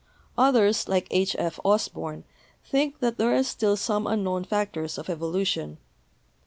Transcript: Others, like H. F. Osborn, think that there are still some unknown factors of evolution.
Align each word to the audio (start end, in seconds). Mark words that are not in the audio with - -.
Others, 0.35 0.87
like 0.87 1.05
H. 1.11 1.35
F. 1.37 1.59
Osborn, 1.63 2.23
think 2.65 3.01
that 3.01 3.19
there 3.19 3.35
are 3.35 3.43
still 3.43 3.77
some 3.77 4.07
unknown 4.07 4.43
factors 4.43 4.97
of 4.97 5.11
evolution. 5.11 5.77